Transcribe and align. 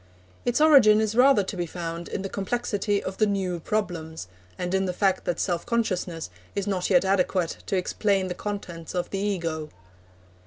Its 0.45 0.59
origin 0.59 0.99
is 0.99 1.13
rather 1.13 1.43
to 1.43 1.55
be 1.55 1.67
found 1.67 2.07
in 2.07 2.23
the 2.23 2.27
complexity 2.27 3.03
of 3.03 3.17
the 3.17 3.27
new 3.27 3.59
problems, 3.59 4.27
and 4.57 4.73
in 4.73 4.85
the 4.85 4.93
fact 4.93 5.25
that 5.25 5.39
self 5.39 5.63
consciousness 5.63 6.31
is 6.55 6.65
not 6.65 6.89
yet 6.89 7.05
adequate 7.05 7.57
to 7.67 7.77
explain 7.77 8.27
the 8.27 8.33
contents 8.33 8.95
of 8.95 9.11
the 9.11 9.19
Ego. 9.19 9.69